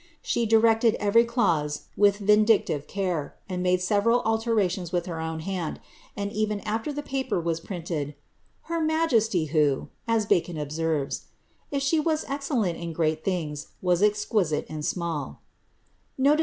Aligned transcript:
She 0.23 0.47
directed 0.47 0.95
every 0.95 1.25
clause 1.25 1.83
with 1.95 2.17
vindictive 2.17 2.87
care, 2.87 3.35
and 3.47 3.61
made 3.61 3.83
several 3.83 4.21
alterations 4.21 4.91
with 4.91 5.05
her 5.05 5.19
own 5.19 5.41
hand; 5.41 5.79
and 6.17 6.31
even 6.33 6.59
after 6.61 6.91
the 6.91 7.03
paper 7.03 7.39
was 7.39 7.59
printed," 7.59 8.15
her 8.63 8.81
majesty, 8.81 9.45
who,": 9.53 9.89
was 10.07 10.25
excellenl 10.25 12.75
in 12.81 12.93
greal 12.93 13.15
things, 13.15 13.67
was 13.79 14.01
exquisite 14.01 14.65
ii 14.71 14.77
BLIXABSTH. 14.77 15.37